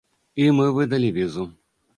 І 0.45 0.47
мы 0.61 0.65
выдалі 0.79 1.15
візу. 1.19 1.49